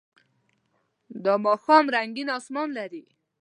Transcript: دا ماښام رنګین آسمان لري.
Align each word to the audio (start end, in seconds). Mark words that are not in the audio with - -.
دا 1.25 1.33
ماښام 1.45 1.85
رنګین 1.95 2.27
آسمان 2.37 2.69
لري. 2.77 3.03